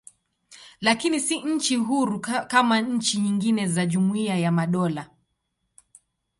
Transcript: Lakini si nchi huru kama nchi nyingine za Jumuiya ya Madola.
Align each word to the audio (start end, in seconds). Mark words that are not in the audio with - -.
Lakini 0.81 1.19
si 1.19 1.41
nchi 1.41 1.75
huru 1.75 2.19
kama 2.47 2.81
nchi 2.81 3.17
nyingine 3.19 3.67
za 3.67 3.85
Jumuiya 3.85 4.37
ya 4.37 4.51
Madola. 4.51 5.09